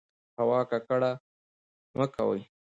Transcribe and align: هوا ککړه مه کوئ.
هوا 0.37 0.59
ککړه 0.71 1.11
مه 1.97 2.05
کوئ. 2.13 2.41